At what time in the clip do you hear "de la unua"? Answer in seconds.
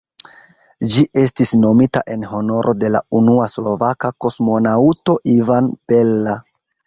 2.83-3.45